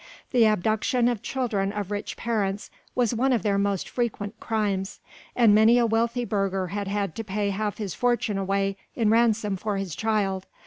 The 0.31 0.47
abduction 0.47 1.07
of 1.07 1.21
children 1.21 1.71
of 1.71 1.91
rich 1.91 2.17
parents 2.17 2.71
was 2.95 3.13
one 3.13 3.31
of 3.31 3.43
their 3.43 3.59
most 3.59 3.87
frequent 3.87 4.39
crimes: 4.39 4.99
and 5.35 5.53
many 5.53 5.77
a 5.77 5.85
wealthy 5.85 6.25
burgher 6.25 6.69
had 6.69 6.87
had 6.87 7.13
to 7.17 7.23
pay 7.23 7.51
half 7.51 7.77
his 7.77 7.93
fortune 7.93 8.39
away 8.39 8.77
in 8.95 9.11
ransom 9.11 9.57
for 9.57 9.77
his 9.77 9.95
child. 9.95 10.47